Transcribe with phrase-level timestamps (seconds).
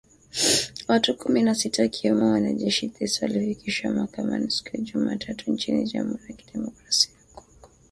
[0.87, 6.35] Watu kumi na sita ,wakiwemo wanajeshi tisa ,walifikishwa mahakamani siku ya Jumatatu nchini Jamhuri ya
[6.35, 7.69] Kidemokrasia ya Kongo